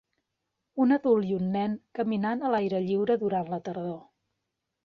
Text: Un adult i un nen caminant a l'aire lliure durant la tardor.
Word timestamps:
Un 0.85 0.95
adult 0.95 1.27
i 1.33 1.35
un 1.35 1.51
nen 1.57 1.75
caminant 1.99 2.41
a 2.49 2.53
l'aire 2.57 2.83
lliure 2.89 3.21
durant 3.25 3.53
la 3.55 3.61
tardor. 3.69 4.03